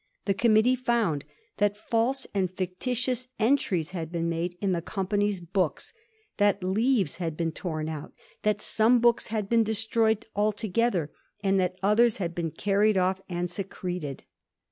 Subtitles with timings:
[0.25, 1.25] The committee found
[1.57, 5.93] that false and fictitious entries had been made in the company's books;
[6.37, 8.11] that leaves had been torn out;
[8.41, 11.11] that some books had been destroyed altogether,
[11.43, 14.23] and that others had been carried off and secreted.